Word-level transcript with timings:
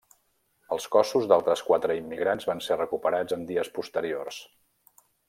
Els 0.75 0.87
cossos 0.95 1.27
d'altres 1.31 1.63
quatre 1.67 1.97
immigrants 1.99 2.49
van 2.53 2.63
ser 2.69 2.79
recuperats 2.81 3.37
en 3.39 3.45
dies 3.53 3.71
posteriors. 3.77 4.41